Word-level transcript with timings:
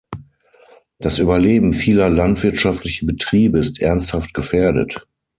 Das 0.97 1.19
Überleben 1.19 1.75
vieler 1.75 2.09
landwirtschaftlicher 2.09 3.05
Betriebe 3.05 3.59
ist 3.59 3.79
ernsthaft 3.79 4.33
gefährdet. 4.33 5.05